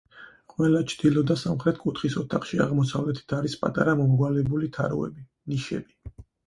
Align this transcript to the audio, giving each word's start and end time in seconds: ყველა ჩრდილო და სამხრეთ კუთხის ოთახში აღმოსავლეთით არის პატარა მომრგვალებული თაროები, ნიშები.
ყველა 0.53 0.79
ჩრდილო 0.93 1.23
და 1.31 1.37
სამხრეთ 1.41 1.77
კუთხის 1.83 2.17
ოთახში 2.23 2.63
აღმოსავლეთით 2.67 3.39
არის 3.41 3.61
პატარა 3.63 3.97
მომრგვალებული 4.03 4.75
თაროები, 4.81 5.27
ნიშები. 5.55 6.25